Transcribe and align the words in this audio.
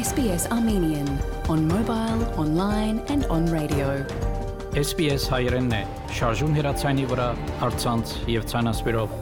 SBS 0.00 0.44
Armenian 0.50 1.08
on 1.48 1.68
mobile, 1.68 2.20
online 2.42 2.98
and 3.12 3.26
on 3.28 3.44
radio. 3.52 3.88
SBS 4.72 5.26
հայերենն 5.28 5.74
է, 5.76 5.80
շարժուն 6.16 6.54
հեռացանի 6.56 7.04
վրա, 7.10 7.26
հարցանց 7.60 8.14
եւ 8.32 8.46
ցանասպիրով։ 8.52 9.12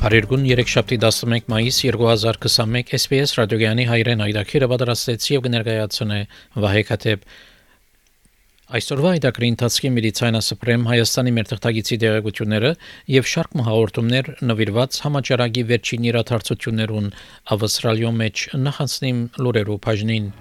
Փարիգուն 0.00 0.48
3-շաբթի 0.48 1.00
11 1.04 1.52
մայիս 1.52 1.82
2021 1.92 2.96
SBS 3.02 3.36
ռադիոգյանի 3.42 3.88
հայրեն 3.92 4.26
այդակիրը 4.30 4.72
պատրաստեց 4.72 5.30
եւ 5.36 5.44
կներկայացնե 5.50 6.22
Վահե 6.64 6.86
Քաթեփ 6.88 7.28
Այսօրվա 8.72 9.10
այդակրի 9.18 9.48
ընթացքի 9.52 9.88
մեդիցինասպրեմ 9.92 10.84
Հայաստանի 10.88 11.32
մեր 11.36 11.48
թղթագիտի 11.50 11.96
դերակցությունները 12.02 12.70
եւ 13.12 13.26
շարք 13.32 13.56
մհաղորդումներ 13.60 14.30
նվիրված 14.48 15.00
համաճարակի 15.04 15.64
վերջին 15.72 16.06
իրադարձություններուն 16.08 17.10
ավստրալիո 17.56 18.12
մեջ 18.22 18.46
նախանցնիմ 18.62 19.20
լուրերու 19.44 19.76
բաժնին 19.84 20.32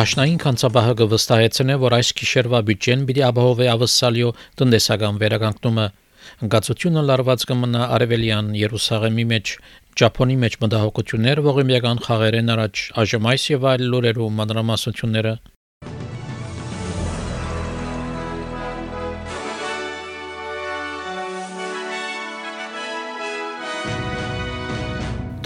Տաշնային 0.00 0.38
կանցաբահը 0.42 1.10
վստահեցնե, 1.14 1.74
որ 1.86 2.00
այս 2.00 2.14
գիշերվա 2.18 2.60
բյուջեն 2.66 3.02
պիտի 3.06 3.24
ապահովի 3.30 3.66
ավսալիո 3.78 4.30
տնտեսական 4.58 5.18
վերականգնումը 5.20 5.90
Ընկացությունը 6.46 7.06
լարված 7.10 7.46
կմնա 7.50 7.86
Արևելյան 7.98 8.50
Երուսաղեմի 8.64 9.28
մեջ, 9.34 9.54
Ճապոնի 10.00 10.36
մեջ 10.44 10.58
մտահոգություններ 10.64 11.44
ողիմյական 11.46 12.04
խաղերեն 12.08 12.52
առաջ, 12.56 12.84
այժմ 13.04 13.32
այս 13.34 13.48
եւ 13.54 13.66
այլ 13.74 13.88
լուրերու 13.94 14.28
մանրամասնությունները 14.40 15.34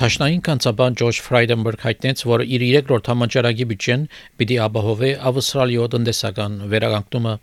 Տաշնային 0.04 0.40
կանցաբան 0.44 0.96
Ջորջ 1.00 1.18
Ֆրայդենբերգ 1.24 1.84
հայտնեց, 1.86 2.22
որ 2.28 2.42
իր 2.44 2.62
երրորդ 2.66 3.06
համաճարակի 3.12 3.66
բյուջեն 3.70 4.02
պիտի 4.40 4.58
ապահովի 4.64 5.12
ավստրալիո 5.30 5.86
տնտեսական 5.94 6.56
վերականգնումը 6.74 7.34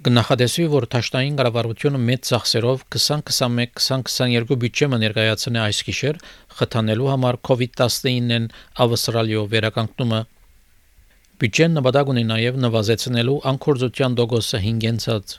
Գնահատեսվի, 0.00 0.64
որ 0.72 0.84
Թաշտային 0.92 1.34
կառավարությունը 1.38 1.98
մեծ 2.02 2.22
ծախսերով 2.28 2.84
2021-2022 2.94 4.56
բյուջեմը 4.62 4.98
ներկայացնի 5.02 5.60
այս 5.62 5.80
գիշեր 5.88 6.20
խթանելու 6.60 7.10
համար 7.12 7.38
COVID-19-ն 7.48 8.46
ավստրալիո 8.86 9.42
վերականգնումը։ 9.52 10.20
Բյուջեն 11.42 11.76
նպատակ 11.78 12.12
ունի 12.14 12.24
նաև 12.32 12.60
նվազեցնելու 12.64 13.36
անկորձության 13.52 14.16
դոգոսը 14.22 14.62
5-ից 14.64 15.36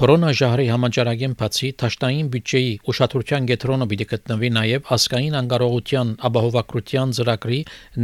Կորոնաժահրի 0.00 0.66
համաճարակեն 0.70 1.36
բացի 1.38 1.68
Թաշտային 1.82 2.32
բյուջեի 2.32 2.72
ուշադրության 2.92 3.48
կենտրոնը 3.50 3.88
պիտի 3.90 4.06
գտնվի 4.14 4.50
նաև 4.56 4.90
ասկային 4.96 5.38
անկարողության 5.40 6.12
ապահովագրության 6.30 7.14
ծրագրի 7.18 7.60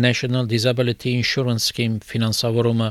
National 0.06 0.50
Disability 0.50 1.16
Insurance 1.22 1.70
Scheme 1.70 2.00
ֆինանսավորումը։ 2.10 2.90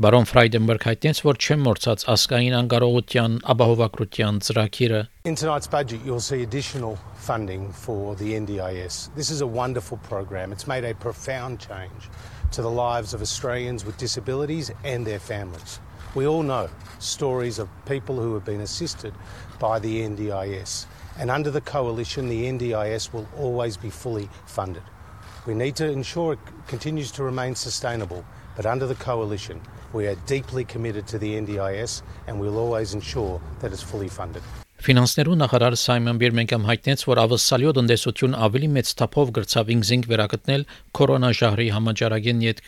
Բարոն 0.00 0.24
Ֆրայդենբերգ 0.30 0.84
հայտնեց, 0.88 1.18
որ 1.26 1.38
չեմ 1.44 1.64
մորցած 1.66 2.02
ասկային 2.08 2.54
անկարողության 2.56 3.34
ապահովագրության 3.52 4.38
ծրագիրը։ 4.46 5.00
In 5.28 5.34
tonight's 5.36 5.68
budget 5.74 6.00
you'll 6.06 6.24
see 6.24 6.40
additional 6.42 6.96
funding 7.26 7.70
for 7.72 8.16
the 8.16 8.32
NDIS. 8.32 9.12
This 9.14 9.28
is 9.28 9.42
a 9.42 9.46
wonderful 9.46 9.98
program. 9.98 10.52
It's 10.52 10.66
made 10.66 10.84
a 10.88 10.94
profound 10.94 11.60
change 11.60 12.08
to 12.52 12.62
the 12.62 12.70
lives 12.70 13.12
of 13.12 13.20
Australians 13.20 13.84
with 13.84 13.98
disabilities 13.98 14.72
and 14.84 15.06
their 15.06 15.18
families. 15.18 15.80
We 16.14 16.26
all 16.26 16.42
know 16.42 16.70
stories 16.98 17.58
of 17.58 17.68
people 17.84 18.16
who 18.16 18.32
have 18.32 18.44
been 18.44 18.62
assisted 18.62 19.12
by 19.58 19.78
the 19.80 20.00
NDIS. 20.00 20.86
And 21.18 21.30
under 21.30 21.50
the 21.50 21.60
coalition, 21.60 22.30
the 22.30 22.44
NDIS 22.46 23.12
will 23.12 23.28
always 23.36 23.76
be 23.76 23.90
fully 23.90 24.30
funded. 24.46 24.82
We 25.46 25.54
need 25.54 25.76
to 25.76 25.90
ensure 25.90 26.32
it 26.32 26.38
continues 26.68 27.12
to 27.12 27.22
remain 27.22 27.54
sustainable, 27.54 28.24
but 28.56 28.66
under 28.66 28.86
the 28.86 28.94
coalition, 28.94 29.60
We 29.95 30.07
are 30.11 30.17
deeply 30.27 30.65
committed 30.65 31.07
to 31.07 31.17
the 31.17 31.31
NDIS 31.41 32.01
and 32.27 32.37
we'll 32.37 32.57
always 32.57 32.93
ensure 32.93 33.39
that 33.61 33.71
it's 33.71 33.85
fully 33.91 34.09
funded. 34.09 34.43
Ֆինանսներու 34.85 35.35
նախարար 35.39 35.75
Սայմոն 35.79 36.17
Բիրմենգեմ 36.21 36.65
հայտնեց, 36.67 37.03
որ 37.07 37.21
ավսալյո 37.23 37.71
տնտեսություն 37.77 38.35
ավելի 38.47 38.69
մեծ 38.75 38.91
թափով 38.99 39.31
գրծավ 39.37 39.71
ինքզինք 39.75 40.09
վերակտնել 40.11 40.65
կորոնաժահրի 40.99 41.69
համաճարակին 41.77 42.43
յետ 42.45 42.61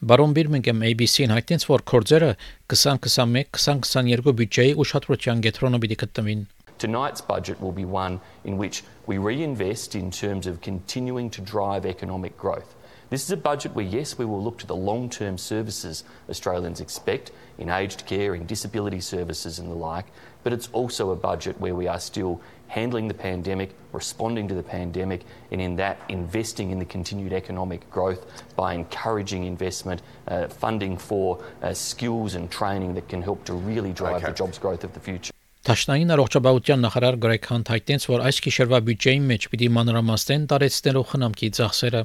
Բարոն 0.00 0.36
Բիրմենգեմ 0.38 0.86
ABC-ին 0.92 1.34
հայտնեց, 1.34 1.66
որ 1.74 1.84
կորձերը 1.90 2.30
2021-2022 2.72 4.36
բյուջեի 4.38 4.72
ուշադրության 4.84 5.42
կենտրոնը 5.50 5.80
պիտի 5.82 5.98
գտնվին։ 6.06 6.46
Tonight's 6.80 7.20
budget 7.20 7.60
will 7.60 7.76
be 7.76 7.84
one 7.84 8.20
in 8.44 8.56
which 8.56 8.84
we 9.06 9.18
reinvest 9.18 9.98
in 9.98 10.10
terms 10.10 10.46
of 10.46 10.62
continuing 10.62 11.28
to 11.34 11.42
drive 11.42 11.84
economic 11.84 12.38
growth. 12.38 12.72
This 13.09 13.23
is 13.23 13.31
a 13.31 13.37
budget 13.37 13.75
where, 13.75 13.85
yes, 13.85 14.17
we 14.17 14.25
will 14.25 14.41
look 14.41 14.57
to 14.59 14.67
the 14.67 14.75
long 14.75 15.09
term 15.09 15.37
services 15.37 16.03
Australians 16.29 16.81
expect 16.81 17.31
in 17.57 17.69
aged 17.69 18.05
care, 18.05 18.35
in 18.35 18.45
disability 18.45 18.99
services, 18.99 19.59
and 19.59 19.69
the 19.69 19.75
like, 19.75 20.05
but 20.43 20.53
it's 20.53 20.69
also 20.73 21.11
a 21.11 21.15
budget 21.15 21.59
where 21.59 21.75
we 21.75 21.87
are 21.87 21.99
still 21.99 22.41
handling 22.67 23.07
the 23.07 23.13
pandemic, 23.13 23.75
responding 23.93 24.47
to 24.47 24.55
the 24.55 24.63
pandemic, 24.63 25.21
and 25.51 25.61
in 25.61 25.75
that, 25.75 25.97
investing 26.09 26.71
in 26.71 26.79
the 26.79 26.85
continued 26.85 27.31
economic 27.31 27.89
growth 27.89 28.25
by 28.55 28.73
encouraging 28.73 29.45
investment, 29.45 30.01
uh, 30.27 30.47
funding 30.47 30.97
for 30.97 31.43
uh, 31.61 31.73
skills 31.73 32.35
and 32.35 32.51
training 32.51 32.93
that 32.95 33.07
can 33.07 33.21
help 33.21 33.43
to 33.45 33.53
really 33.53 33.93
drive 33.93 34.17
okay. 34.17 34.27
the 34.27 34.33
jobs 34.33 34.57
growth 34.57 34.83
of 34.83 34.93
the 34.93 34.99
future. 34.99 35.31
Տաշնային 35.65 36.11
առողջապահության 36.13 36.83
նախարար 36.85 37.15
Գրեգ 37.23 37.45
Հանտ 37.49 37.69
հայտնեց, 37.73 38.03
որ 38.11 38.23
այս 38.27 38.39
գիշերվա 38.45 38.79
բյուջեի 38.85 39.21
մեջ 39.31 39.47
պիտի 39.49 39.69
մանրամասնեն 39.77 40.43
տարեցներով 40.51 41.07
խնամքի 41.09 41.49
ծախսերը։ 41.57 42.01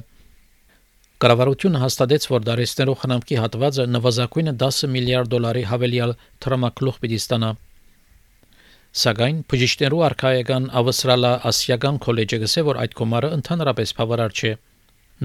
Կառավարությունը 1.16 1.80
հաստատեց, 1.80 2.24
որ 2.28 2.42
դարեստերով 2.44 2.96
խնամքի 3.02 3.36
հատվածը 3.40 3.84
նվազագույնը 3.88 4.52
10 4.62 4.80
միլիարդ 4.96 5.30
դոլարի 5.32 5.62
հավելյալ 5.70 6.12
տրամակլուղ 6.44 6.98
պիտի 7.04 7.20
ստանա։ 7.22 7.52
Սակայն 9.02 9.38
բժիշկներու 9.52 10.02
արխայական 10.10 10.68
ավստրալա 10.80 11.32
ասիական 11.52 12.00
քոլեջը 12.04 12.40
գսե, 12.44 12.66
որ 12.68 12.82
այդ 12.84 12.98
կոմարը 13.00 13.32
ընդհանրապես 13.38 13.96
բավարար 13.96 14.36
չէ։ 14.36 14.52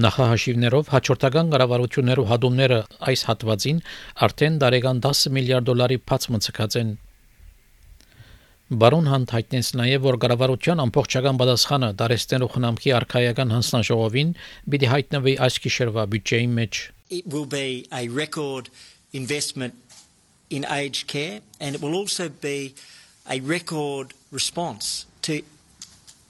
Նախահաշիվներով 0.06 0.92
հաջորդական 0.96 1.52
կառավարություններու 1.52 2.28
հադումները 2.32 2.82
այս 3.12 3.28
հատվածին 3.28 3.86
արդեն 4.28 4.60
դարեգան 4.64 5.06
10 5.12 5.24
միլիարդ 5.36 5.68
դոլարի 5.68 5.98
բաց 6.08 6.28
մցկած 6.32 6.78
են։ 6.80 6.96
Բարոն 8.71 9.05
Հանտ 9.07 9.31
հայտնեց 9.31 9.67
նաև, 9.79 10.01
որ 10.03 10.15
կառավարության 10.19 10.81
ամբողջական 10.83 11.37
պատասխանը 11.39 11.89
դարեստեն 12.01 12.43
ու 12.43 12.49
խնամքի 12.51 12.91
արխայական 12.97 13.53
հանձնաժողովին 13.55 14.33
պիտի 14.73 14.89
հայտնվի 14.91 15.33
այս 15.45 15.59
գիշերվա 15.63 16.03
բյուջեի 16.11 16.49
մեջ։ 16.57 16.81
It 17.07 17.29
will 17.31 17.47
be 17.47 17.87
a 17.95 18.09
record 18.11 18.67
investment 19.13 19.73
in 20.49 20.67
aged 20.67 21.07
care 21.07 21.39
and 21.61 21.75
it 21.75 21.81
will 21.81 21.95
also 21.95 22.27
be 22.27 22.75
a 23.29 23.39
record 23.39 24.11
response 24.31 25.05
to 25.21 25.43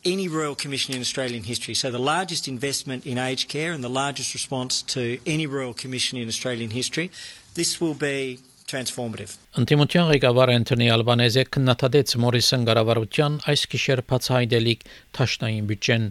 any 0.06 0.28
Royal 0.28 0.54
Commission 0.56 0.94
in 0.94 1.02
Australian 1.02 1.44
history. 1.44 1.74
So, 1.74 1.92
the 1.92 2.00
largest 2.00 2.48
investment 2.48 3.06
in 3.06 3.18
aged 3.18 3.50
care 3.50 3.74
and 3.74 3.84
the 3.84 3.90
largest 3.90 4.34
response 4.34 4.82
to 4.94 5.18
any 5.26 5.48
Royal 5.48 5.74
Commission 5.74 6.18
in 6.18 6.28
Australian 6.28 6.70
history. 6.70 7.12
This 7.56 7.82
will 7.82 7.94
be 7.94 8.40
transformative. 8.73 9.37
Անտիմության 9.61 10.09
ղեկավար 10.13 10.55
Անթոնի 10.57 10.89
Ալբանեզը 10.97 11.45
քննադատեց 11.57 12.17
Մորիսոն 12.25 12.67
գարավարության 12.69 13.39
այս 13.53 13.63
գիշեր 13.75 14.05
բացահայտելիք 14.13 14.85
ճաշնային 15.19 15.71
բյուջեն 15.73 16.07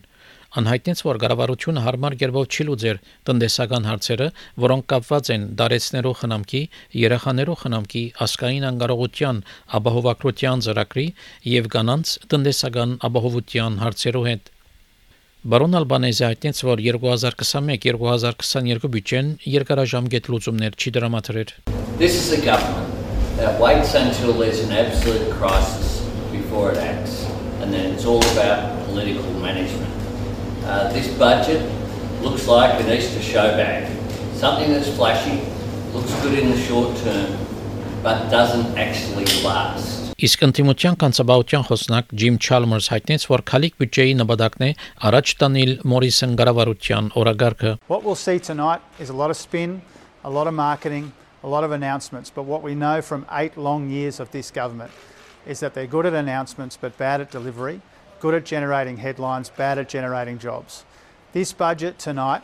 անհայտնեց, 0.59 1.01
որ 1.07 1.17
գարավարությունը 1.23 1.81
հարմար 1.85 2.15
կերպով 2.21 2.47
չի 2.51 2.63
լուծեր 2.67 2.97
տնտեսական 3.29 3.85
հարցերը, 3.87 4.27
որոնք 4.65 4.87
կապված 4.93 5.29
են 5.35 5.45
դարեցներու 5.61 6.13
խնամքի, 6.21 6.61
երեխաներու 7.01 7.57
խնամքի, 7.61 8.03
ասկային 8.27 8.67
անկարողության, 8.71 9.43
ապահովագրության 9.79 10.65
ծրագրի 10.67 11.07
եւ 11.55 11.69
կանանց 11.75 12.15
տնտեսական 12.35 12.97
ապահովության 13.09 13.79
հարցերու 13.85 14.25
հետ։ 14.27 14.51
Բարոն 15.46 15.76
Ալբանեզը 15.78 16.24
հայտնեց, 16.26 16.60
որ 16.66 16.80
2021-2022 16.82 18.88
բյուջեն 18.94 19.28
երկարաժամկետ 19.46 20.30
լուծումներ 20.32 20.74
չի 20.74 20.90
դրամատրել։ 20.96 21.52
This 22.00 22.16
is 22.18 22.32
a 22.34 22.40
government 22.42 22.90
that 23.38 23.60
waits 23.60 23.94
until 23.94 24.32
there's 24.32 24.58
an 24.64 24.72
absolute 24.72 25.30
crisis 25.38 26.02
before 26.32 26.72
it 26.72 26.78
acts, 26.78 27.22
and 27.62 27.72
then 27.72 27.94
it's 27.94 28.04
all 28.04 28.26
about 28.34 28.74
political 28.90 29.30
management. 29.38 29.94
Uh, 30.64 30.92
this 30.92 31.06
budget 31.14 31.62
looks 32.22 32.48
like 32.48 32.80
an 32.80 32.90
Easter 32.90 33.22
show 33.22 33.54
bag, 33.54 33.86
something 34.34 34.72
that's 34.72 34.90
flashy, 34.96 35.46
looks 35.94 36.10
good 36.22 36.40
in 36.40 36.50
the 36.50 36.58
short 36.66 36.96
term, 37.06 37.38
but 38.02 38.28
doesn't 38.30 38.76
actually 38.76 39.30
last. 39.46 39.99
Իսկ 40.20 40.44
ընդդիմության 40.46 40.94
կանցաբավության 41.02 41.64
խոսնակ 41.68 42.12
Ջիմ 42.20 42.36
Չալմերս 42.40 42.86
հայտնեց, 42.92 43.24
որ 43.32 43.42
քալիք 43.50 43.74
բյուջեի 43.82 44.14
նպատակն 44.20 44.64
է 44.66 44.70
առաջ 45.10 45.32
տանել 45.42 45.72
Մորիսոն 45.92 46.36
գարավարության 46.40 47.10
օրագարկը։ 47.20 47.72
What 47.92 48.06
we'll 48.06 48.16
see 48.16 48.38
tonight 48.40 48.80
is 48.98 49.12
a 49.12 49.16
lot 49.16 49.28
of 49.28 49.36
spin, 49.36 49.82
a 50.24 50.30
lot 50.30 50.48
of 50.48 50.54
marketing, 50.54 51.12
a 51.42 51.48
lot 51.48 51.64
of 51.64 51.70
announcements. 51.70 52.30
But 52.30 52.44
what 52.44 52.62
we 52.62 52.74
know 52.74 53.02
from 53.02 53.26
eight 53.30 53.56
long 53.56 53.90
years 53.90 54.18
of 54.18 54.30
this 54.30 54.50
government 54.50 54.90
is 55.46 55.60
that 55.60 55.74
they're 55.74 55.86
good 55.86 56.06
at 56.06 56.14
announcements 56.14 56.76
but 56.76 56.96
bad 56.98 57.20
at 57.20 57.30
delivery, 57.30 57.80
good 58.20 58.34
at 58.34 58.44
generating 58.44 58.96
headlines, 58.96 59.50
bad 59.50 59.78
at 59.78 59.88
generating 59.88 60.38
jobs. 60.38 60.84
This 61.32 61.52
budget 61.52 61.98
tonight 61.98 62.42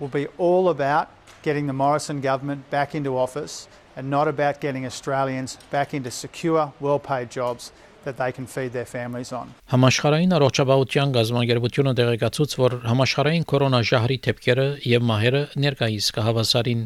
will 0.00 0.08
be 0.08 0.26
all 0.38 0.68
about 0.68 1.08
getting 1.42 1.66
the 1.66 1.72
Morrison 1.72 2.20
government 2.20 2.68
back 2.70 2.94
into 2.94 3.16
office 3.16 3.68
and 3.95 4.09
not 4.09 4.27
about 4.27 4.61
getting 4.61 4.85
Australians 4.85 5.57
back 5.71 5.93
into 5.93 6.11
secure, 6.11 6.73
well 6.79 6.99
paid 6.99 7.29
jobs 7.31 7.71
that 8.05 8.17
they 8.17 8.31
can 8.31 8.45
feed 8.45 8.71
their 8.77 8.85
families 8.85 9.31
on. 9.33 9.53
Համաշխարհային 9.73 10.35
առողջապահության 10.37 11.15
գազམ་ագերբությունը 11.15 11.93
տեղեկացուց, 11.99 12.51
որ 12.61 12.75
համաշխարհային 12.91 13.47
կորոնաժահրի 13.51 14.17
թեփքերը 14.27 14.67
եւ 14.93 15.07
մահերը 15.09 15.41
ներկայիս 15.65 16.11
կհավասարին 16.19 16.83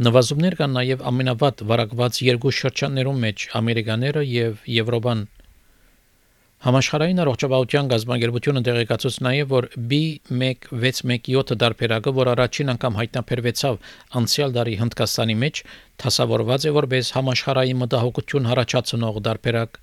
Նվազումներ 0.00 0.54
կան 0.56 0.70
նաև 0.72 1.02
ամենավատ 1.10 1.62
վարակված 1.68 2.18
երկու 2.24 2.52
շրջաններում 2.56 3.18
մեջ 3.24 3.42
ամերիկաները 3.58 4.22
եւ 4.32 4.62
Եվրոպան։ 4.74 5.24
Համաշխարհային 6.60 7.20
առողջապահության 7.22 7.86
գազբանգերությունը 7.90 8.60
տեղեկացուց 8.66 9.14
նաև, 9.24 9.44
որ 9.48 9.66
B1617 9.90 11.54
դարբերակը, 11.62 12.12
որ 12.18 12.30
առաջին 12.32 12.72
անգամ 12.72 12.98
հայտնաբերվեցավ 13.00 13.78
անցյալ 14.20 14.52
դարի 14.56 14.74
Հնդկաստանի 14.80 15.36
մեջ, 15.40 15.62
դասավորված 16.04 16.66
է 16.68 16.72
որպես 16.76 17.12
համաշխարհային 17.16 17.80
մտահոգություն 17.80 18.50
հարաճացնող 18.50 19.22
դարբերակ։ 19.30 19.80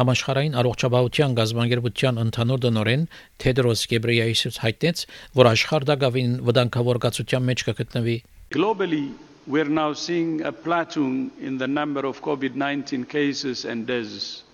Համաշխարհային 0.00 0.60
առողջապահության 0.60 1.38
գազբանգերության 1.40 2.20
ընդհանուր 2.26 2.60
դնորեն 2.68 3.08
Թեդրոս 3.40 3.86
Գեբրեյեսուս 3.94 4.60
հայտնեց, 4.66 5.02
որ 5.40 5.50
աշխարհդակավին 5.54 6.36
վտանգավորվածության 6.50 7.48
մեջ 7.48 7.64
կգտնվի։ 7.70 8.18
Globally, 8.52 9.06
we're 9.48 9.72
now 9.72 9.96
seeing 9.96 10.44
a 10.44 10.52
plateau 10.52 11.08
in 11.40 11.56
the 11.56 11.66
number 11.80 12.04
of 12.04 12.20
COVID 12.20 12.60
19 12.60 13.08
cases 13.08 13.64
and 13.64 13.88
deaths, 13.88 14.44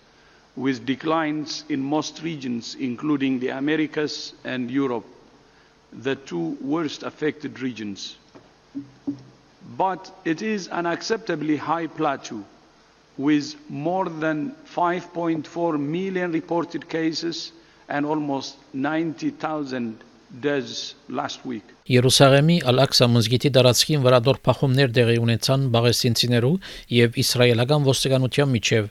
with 0.57 0.87
declines 0.87 1.65
in 1.69 1.81
most 1.81 2.23
regions, 2.23 2.77
including 2.81 3.39
the 3.39 3.49
Americas 3.49 4.33
and 4.45 4.71
Europe, 4.71 5.05
the 5.93 6.17
two 6.17 6.57
worst 6.61 7.03
affected 7.03 7.61
regions. 7.61 8.17
But 9.77 10.11
it 10.25 10.43
is 10.43 10.69
an 10.69 10.87
acceptably 10.87 11.57
high 11.57 11.87
plateau, 11.87 12.45
with 13.19 13.55
more 13.69 14.09
than 14.09 14.55
5.4 14.75 15.79
million 15.79 16.33
reported 16.33 16.89
cases 16.89 17.53
and 17.89 18.05
almost 18.05 18.57
90,000 18.73 19.99
deaths 20.41 20.95
last 21.09 21.45
week. 21.47 21.63
Երուսաղեմի 21.87 22.59
Ալ-Aqsa 22.67 23.07
մզգիթի 23.13 23.53
դարածքին 23.55 24.03
վրա 24.05 24.19
դոր 24.27 24.41
փախումներ 24.47 24.93
տեղի 24.97 25.19
ունեցան 25.23 25.69
բաղեսինցիներու 25.77 26.55
եւ 26.97 27.19
իսրայելական 27.23 27.87
ոստիկանության 27.87 28.51
միջև 28.57 28.89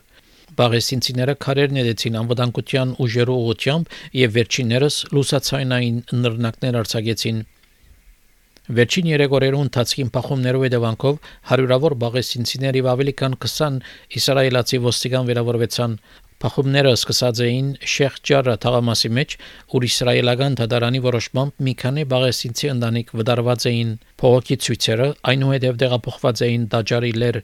Բաղեսինցիները 0.59 1.35
քարեր 1.45 1.75
ներեցին 1.77 2.17
անվտանգության 2.21 2.93
ուժերու 3.05 3.37
ուղությամբ 3.45 3.95
եւ 4.21 4.35
վերջիններս 4.37 4.97
լուսացայնային 5.15 5.97
նռնակներ 6.25 6.79
արձակեցին։ 6.81 7.39
Վերջին 8.65 9.09
3 9.13 9.33
օրերու 9.37 9.63
ընթացքին 9.65 10.07
փախումներով 10.13 10.63
հետևանքով 10.65 11.17
հարյուրավոր 11.49 11.95
բաղեսինցիների 12.03 12.81
ավելի 12.95 13.13
քան 13.19 13.35
20 13.45 13.75
իսրայելացի 14.19 14.79
ոստիկան 14.85 15.27
վերավորվեցան, 15.29 15.97
Փախումները 16.43 16.89
սկսած 16.97 17.39
էին 17.45 17.67
Շեխ 17.91 18.17
Ջարրա 18.29 18.55
թաղամասի 18.65 19.09
մեջ, 19.17 19.35
ուր 19.77 19.85
իսրայելական 19.87 20.57
դատարանի 20.59 21.01
որոշմամբ 21.05 21.63
մի 21.67 21.73
քանի 21.85 22.05
բաղեսինցի 22.11 22.71
ընտանիք 22.73 23.15
վդարված 23.21 23.67
էին։ 23.71 23.97
Փողոքի 24.21 24.61
ցույցերը 24.67 25.09
այնուհետև 25.31 25.81
տեղափոխված 25.85 26.43
էին 26.49 26.71
Դաջարի 26.75 27.13
լեր։ 27.23 27.39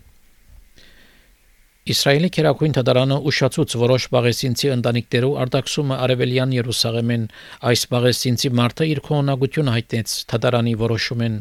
Իսրայելի 1.89 2.27
քերակույն 2.35 2.75
դատարանը 2.77 3.15
ուշացուց 3.25 3.73
որոշ 3.81 4.03
բաղեսինցի 4.13 4.67
ընտանիքներու 4.69 5.31
արտաքսումը 5.43 5.95
արևելյան 6.05 6.51
Երուսաղեմեն 6.53 7.23
այս 7.71 7.85
բաղեսինցի 7.93 8.51
մարդը 8.59 8.87
իր 8.91 9.01
քողնակությունը 9.07 9.73
հայտնեց 9.77 10.13
դատարանի 10.33 10.75
որոշումեն 10.83 11.39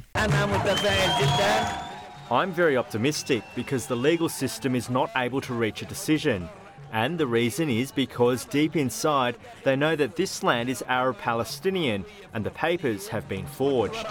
I'm 2.30 2.52
very 2.54 2.76
optimistic 2.78 3.42
because 3.54 3.86
the 3.86 4.00
legal 4.08 4.30
system 4.30 4.74
is 4.80 4.88
not 4.88 5.10
able 5.16 5.40
to 5.42 5.52
reach 5.52 5.82
a 5.82 5.88
decision. 5.92 6.48
And 6.91 7.17
the 7.19 7.27
reason 7.27 7.69
is 7.69 7.91
because 7.91 8.45
deep 8.45 8.75
inside 8.75 9.35
they 9.63 9.75
know 9.75 9.95
that 9.97 10.15
this 10.15 10.43
land 10.43 10.69
is 10.69 10.83
Arab 10.87 11.17
Palestinian 11.17 12.05
and 12.33 12.45
the 12.45 12.51
papers 12.51 13.09
have 13.09 13.27
been 13.27 13.45
forged. 13.45 14.05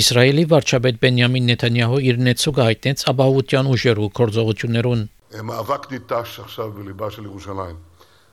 Իսրայելի 0.00 0.44
վարչապետ 0.52 1.00
Բենյամին 1.04 1.48
Նեթանյահու 1.50 2.02
իր 2.10 2.20
նեցուկը 2.28 2.62
հայտնեց 2.68 3.06
ապահովության 3.14 3.70
ուժերու 3.74 4.10
կորձողություններուն։ 4.20 5.08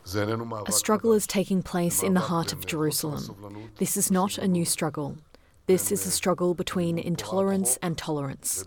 A 0.03 0.71
struggle 0.71 1.13
is 1.13 1.27
taking 1.27 1.61
place 1.63 2.03
in 2.03 2.13
the 2.15 2.19
heart 2.19 2.51
of 2.53 2.65
Jerusalem. 2.65 3.69
This 3.77 3.95
is 3.95 4.11
not 4.11 4.37
a 4.37 4.47
new 4.47 4.65
struggle. 4.65 5.17
This 5.67 5.91
is 5.91 6.05
a 6.05 6.11
struggle 6.11 6.53
between 6.53 6.97
intolerance 6.97 7.77
and 7.81 7.97
tolerance, 7.97 8.65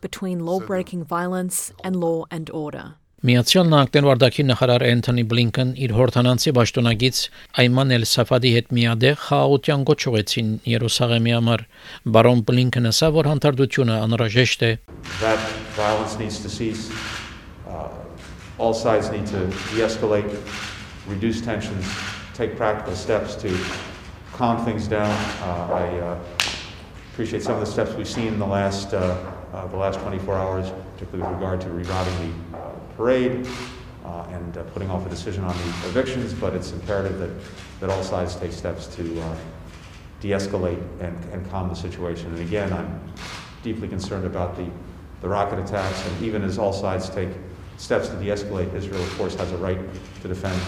between 0.00 0.40
law 0.46 0.58
breaking 0.58 1.04
violence 1.04 1.72
and 1.84 1.96
law 1.96 2.24
and 2.30 2.50
order. 2.50 2.94
Միացյալ 3.25 3.69
Նահանգներ 3.71 4.05
վարդակի 4.05 4.43
նախարար 4.45 4.83
Էնթոնի 4.85 5.23
Բլինքեն 5.29 5.69
իր 5.81 5.93
հորթանանցի 5.97 6.51
ճշտոնագից 6.57 7.21
Այման 7.63 7.93
էլ 7.95 8.03
Սաֆադի 8.05 8.51
հետ 8.53 8.67
միադեղ 8.77 9.15
խաղաղության 9.23 9.85
գոչ 9.89 9.97
ուղեցին 10.11 10.51
Երուսաղեմի 10.69 11.33
համար։ 11.33 11.63
Բարոն 12.17 12.43
Բլինքենը 12.45 12.91
ասա, 12.93 13.09
որ 13.15 13.29
հանդարտությունը 13.31 13.95
անհրաժեշտ 14.05 14.65
է։ 14.67 14.69
That 15.23 15.41
violence 15.73 16.19
needs 16.21 16.37
to 16.45 16.53
cease. 16.53 16.93
Uh, 17.65 17.89
all 18.59 18.77
sides 18.77 19.09
need 19.09 19.25
to 19.33 19.41
de-escalate, 19.73 20.29
reduce 21.09 21.41
tensions, 21.41 21.89
take 22.37 22.53
practical 22.61 22.93
steps 22.93 23.33
to 23.41 23.49
calm 24.37 24.61
things 24.69 24.85
down. 24.85 25.09
Uh, 25.41 25.81
I 25.81 25.85
uh, 25.97 26.19
appreciate 27.09 27.41
some 27.41 27.57
of 27.57 27.65
the 27.65 27.71
steps 27.73 27.97
we've 27.97 28.05
seen 28.05 28.37
in 28.37 28.37
the 28.37 28.45
last 28.45 28.93
uh, 28.93 29.17
uh, 29.55 29.65
the 29.67 29.77
last 29.77 29.99
24 30.01 30.35
hours, 30.35 30.71
particularly 30.93 31.23
with 31.23 31.41
regard 31.41 31.61
to 31.61 31.69
reviving 31.69 32.33
the 32.51 32.57
uh, 32.57 32.71
parade 32.97 33.47
uh, 34.03 34.27
and 34.31 34.57
uh, 34.57 34.63
putting 34.65 34.89
off 34.89 35.05
a 35.05 35.09
decision 35.09 35.43
on 35.43 35.55
the 35.55 35.87
evictions, 35.87 36.33
but 36.33 36.53
it's 36.53 36.71
imperative 36.71 37.17
that, 37.19 37.29
that 37.79 37.89
all 37.89 38.03
sides 38.03 38.35
take 38.35 38.51
steps 38.51 38.87
to 38.87 39.21
uh, 39.21 39.35
de 40.19 40.29
escalate 40.29 40.81
and, 40.99 41.17
and 41.31 41.49
calm 41.49 41.69
the 41.69 41.75
situation. 41.75 42.27
And 42.27 42.39
again, 42.39 42.73
I'm 42.73 43.01
deeply 43.63 43.87
concerned 43.87 44.25
about 44.25 44.57
the, 44.57 44.69
the 45.21 45.29
rocket 45.29 45.59
attacks, 45.59 46.05
and 46.05 46.23
even 46.23 46.43
as 46.43 46.57
all 46.57 46.73
sides 46.73 47.09
take 47.09 47.29
steps 47.77 48.09
to 48.09 48.15
de 48.15 48.25
escalate, 48.25 48.73
Israel, 48.73 49.01
of 49.01 49.17
course, 49.17 49.35
has 49.35 49.51
a 49.53 49.57
right 49.57 49.79
to 50.21 50.27
defend 50.27 50.61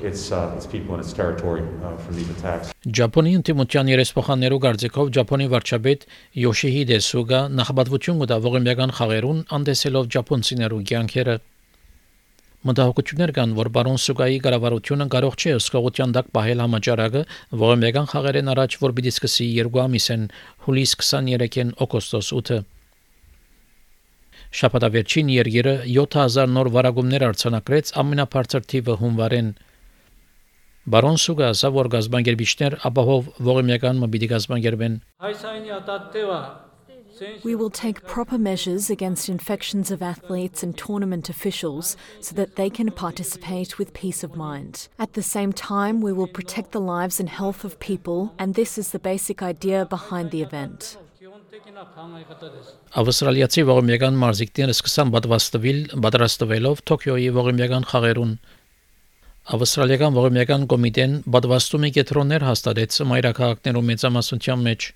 its 0.00 0.32
uh, 0.32 0.52
its 0.56 0.66
people 0.66 0.94
and 0.94 1.02
its 1.04 1.12
territory 1.12 1.62
uh, 1.84 1.96
from 1.96 2.16
these 2.16 2.30
attacks. 2.34 2.72
Ճապոնի 2.84 3.32
ընդդիմության 3.38 3.90
երեսփոխաններու 3.94 4.60
գործիքով 4.64 5.10
Ճապոնի 5.16 5.46
վարչապետ 5.54 6.06
Յոշիհիդե 6.42 6.98
Սուգա 7.08 7.40
նախաբատվություն 7.60 8.22
կտա 8.24 8.38
ողիմյական 8.46 8.94
խաղերուն 8.98 9.42
անդեսելով 9.58 10.08
ճապոնցիներու 10.14 10.80
կյանքերը։ 10.90 11.36
Մտահոգություններ 12.64 13.30
կան, 13.36 13.50
որ 13.60 13.68
բարոն 13.76 13.98
Սուգայի 14.00 14.38
կառավարությունը 14.44 15.06
կարող 15.14 15.34
չէ 15.36 15.50
ուսկողության 15.60 16.14
դակ 16.16 16.30
պահել 16.32 16.62
համաճարակը 16.64 17.22
ողիմյական 17.60 18.06
խաղերեն 18.12 18.48
առաջ, 18.54 18.76
որ 18.84 18.94
պիտի 18.96 19.12
սկսի 19.14 19.48
2 19.58 19.82
ամիսեն 19.84 20.24
հուլիս 20.64 20.94
23-ին 21.04 21.74
օգոստոս 21.84 22.30
8-ը։ 22.40 22.58
Շաբաթավերջին 24.54 25.30
երկիրը 25.34 25.76
7000 25.92 26.56
նոր 26.56 26.72
վարագումներ 26.78 27.26
արցանակրեց 27.28 27.92
ամենաբարձր 28.00 28.66
թիվը 28.72 28.96
հունվարին 29.02 29.48
2023 29.52 29.73
Զավոր 30.84 31.88
մոբիդի 34.04 34.28
We 37.44 37.54
will 37.54 37.70
take 37.70 38.04
proper 38.08 38.36
measures 38.36 38.90
against 38.90 39.28
infections 39.28 39.92
of 39.92 40.02
athletes 40.02 40.64
and 40.64 40.76
tournament 40.76 41.28
officials 41.28 41.96
so 42.20 42.34
that 42.34 42.56
they 42.56 42.68
can 42.68 42.90
participate 42.90 43.78
with 43.78 43.92
peace 43.94 44.24
of 44.24 44.34
mind. 44.34 44.88
At 44.98 45.12
the 45.12 45.22
same 45.22 45.52
time, 45.52 46.00
we 46.00 46.12
will 46.12 46.26
protect 46.26 46.72
the 46.72 46.80
lives 46.80 47.20
and 47.20 47.30
health 47.30 47.62
of 47.64 47.78
people, 47.78 48.34
and 48.36 48.54
this 48.54 48.76
is 48.76 48.90
the 48.90 48.98
basic 48.98 49.42
idea 49.42 49.86
behind 49.86 50.32
the 50.32 50.42
event. 50.42 50.98
Ավստրալիացի 53.00 53.62
ողիմյական 53.70 54.18
մարզիկները 54.20 54.74
սկսան 54.74 55.14
պատվաստվել, 55.14 55.78
պատրաստվելով 56.04 56.82
Թոկիոյի 56.90 57.30
ողիմյական 57.38 57.86
խաղերուն 57.92 58.34
Ավստրալիական 59.44 60.14
ողմեգան 60.16 60.62
կոմիտեն 60.72 61.16
պատվաստումի 61.34 61.88
կետրոններ 61.92 62.44
հաստատեց 62.48 62.94
մայրաքաղաքներում 63.10 63.90
մեծամասնության 63.90 64.62
մեջ։ 64.64 64.86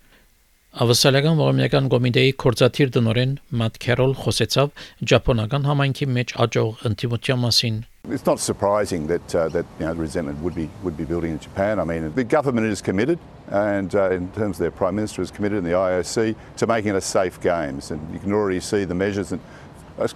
Ավսալական 0.84 1.36
ողմյական 1.42 1.90
կոմիտեի 1.92 2.32
կորզաթիր 2.40 2.94
դնորեն 2.96 3.34
Մատ 3.60 3.76
Քերոլ 3.84 4.16
խոսեցավ 4.22 4.72
ճապոնական 5.12 5.68
համայնքի 5.68 6.08
մեջ 6.16 6.34
աճող 6.46 6.88
ընդդիմության 6.88 7.44
մասին 7.44 7.78
It's 8.08 8.24
not 8.24 8.40
surprising 8.40 9.06
that 9.08 9.34
uh, 9.34 9.50
that 9.50 9.66
you 9.78 9.84
know, 9.84 9.92
resentment 9.92 10.40
would 10.40 10.54
be 10.54 10.70
would 10.82 10.96
be 10.96 11.04
building 11.04 11.32
in 11.32 11.38
Japan. 11.38 11.78
I 11.78 11.84
mean, 11.84 12.10
the 12.14 12.24
government 12.24 12.68
is 12.68 12.80
committed, 12.80 13.18
and 13.50 13.94
uh, 13.94 14.10
in 14.10 14.30
terms 14.32 14.56
of 14.56 14.60
their 14.60 14.70
prime 14.70 14.94
minister 14.94 15.20
is 15.20 15.30
committed, 15.30 15.58
and 15.58 15.66
the 15.66 15.76
IOC 15.76 16.34
to 16.56 16.66
making 16.66 16.94
it 16.94 16.96
a 16.96 17.02
safe 17.02 17.38
games. 17.42 17.90
And 17.90 18.00
you 18.14 18.18
can 18.18 18.32
already 18.32 18.60
see 18.60 18.84
the 18.84 18.94
measures. 18.94 19.32
And 19.32 19.42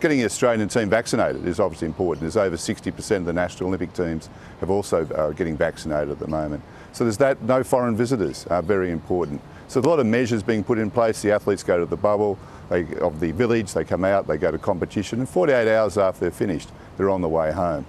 getting 0.01 0.19
the 0.19 0.25
Australian 0.25 0.69
team 0.69 0.89
vaccinated 0.89 1.47
is 1.47 1.59
obviously 1.59 1.87
important. 1.87 2.21
There's 2.21 2.37
over 2.37 2.57
60% 2.57 3.17
of 3.17 3.25
the 3.25 3.33
national 3.33 3.69
Olympic 3.69 3.93
teams 3.93 4.29
have 4.61 4.71
also 4.71 5.07
uh, 5.07 5.31
getting 5.31 5.57
vaccinated 5.57 6.11
at 6.11 6.19
the 6.19 6.29
moment. 6.29 6.62
So 6.93 7.05
there's 7.05 7.19
that. 7.19 7.43
No 7.43 7.65
foreign 7.65 7.97
visitors 7.97 8.47
are 8.47 8.62
very 8.62 8.91
important. 8.91 9.41
So 9.69 9.81
a 9.81 9.83
lot 9.83 9.99
of 9.99 10.07
measures 10.07 10.43
being 10.43 10.62
put 10.62 10.79
in 10.79 10.91
place. 10.91 11.23
The 11.23 11.33
athletes 11.33 11.62
go 11.62 11.79
to 11.79 11.87
the 11.87 11.97
bubble 11.97 12.39
they, 12.69 12.95
of 12.97 13.19
the 13.21 13.33
village. 13.33 13.73
They 13.73 13.85
come 13.85 14.05
out. 14.05 14.27
They 14.27 14.37
go 14.37 14.51
to 14.51 14.59
competition, 14.59 15.19
and 15.21 15.29
48 15.29 15.75
hours 15.75 15.99
after 15.99 16.21
they're 16.21 16.31
finished 16.31 16.71
they're 16.97 17.11
on 17.11 17.23
the 17.23 17.29
way 17.29 17.53
home. 17.53 17.87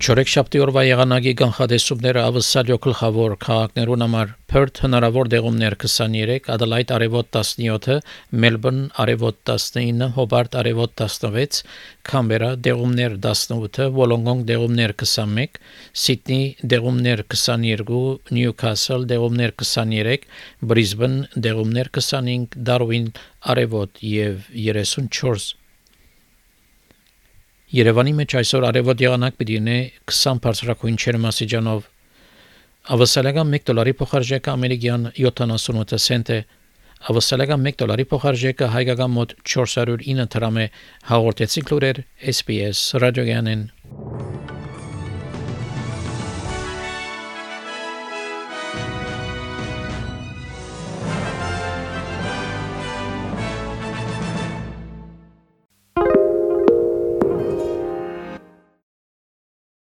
Չորեքշաբթի 0.00 0.60
օրվա 0.64 0.82
եղանակի 0.86 1.32
կանխատեսումները 1.36 2.20
ավսալյո 2.24 2.76
գլխավոր 2.86 3.34
քաղաքներուն 3.42 4.04
համար 4.06 4.30
Perth 4.48 4.80
հնարավոր 4.80 5.28
դեղումներ 5.34 5.76
23, 5.82 6.48
Adelaide 6.54 6.94
արևոտ 6.96 7.28
17, 7.36 7.98
Melbourne 8.44 8.86
արևոտ 9.04 9.42
19, 9.52 10.08
Hobart 10.16 10.56
արևոտ 10.62 10.96
16, 11.04 11.60
Canberra 12.08 12.54
դեղումներ 12.68 13.18
18, 13.28 13.92
Wollongong 14.00 14.46
դեղումներ 14.48 14.96
21, 15.04 15.60
Sydney 15.92 16.56
դեղումներ 16.64 17.26
22, 17.36 18.02
Newcastle 18.32 19.04
դեղումներ 19.12 19.56
23, 19.60 20.28
Brisbane 20.64 21.28
դեղումներ 21.36 21.92
25, 22.00 22.56
Darwin 22.56 23.12
արևոտ 23.52 24.06
եւ 24.16 24.48
34 24.56 25.59
Երևանի 27.75 28.13
մեջ 28.19 28.33
այսօր 28.39 28.65
արևոտ 28.69 29.01
եղանակ 29.03 29.37
պիտի 29.39 29.55
ունի 29.59 29.77
20 30.11 30.41
բարձրակույն 30.45 30.99
չերմասիջանով 31.01 31.87
Ավասալական 32.95 33.55
1 33.57 33.65
դոլարի 33.69 33.93
փոխարժեքը 34.01 34.51
ամերիկյան 34.53 35.07
78 35.17 35.99
سنت 36.05 36.31
է 36.35 36.39
Ավասալական 37.09 37.65
1 37.71 37.79
դոլարի 37.81 38.05
փոխարժեքը 38.11 38.69
հայկական 38.75 39.11
մոտ 39.15 39.33
409 39.55 40.27
դրամ 40.35 40.59
է 40.61 40.67
հաղորդեցի 41.09 41.65
լուրեր 41.69 42.03
SPS 42.35 42.83
ռադիոգյանեն 43.03 43.65